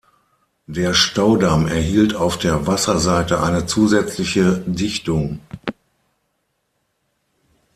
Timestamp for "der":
0.65-0.95, 2.39-2.65